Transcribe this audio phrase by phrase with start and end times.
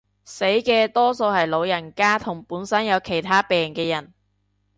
[0.25, 4.15] 死嘅多數係老人家同本身有其他病嘅人